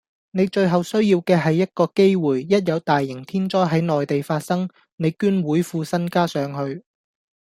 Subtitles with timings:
[0.31, 6.83] 你最後需要既係一個機會，一有大型天災係內地發生，你捐會副身家上去